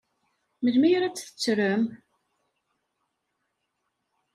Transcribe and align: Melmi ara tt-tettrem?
Melmi 0.63 0.89
ara 0.97 1.09
tt-tettrem? 1.11 1.83